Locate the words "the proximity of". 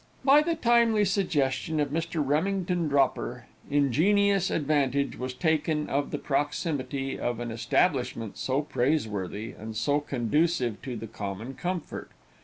6.09-7.39